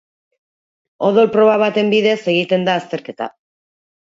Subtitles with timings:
[1.07, 3.31] Odol-proba baten bidez egiten da azterketa.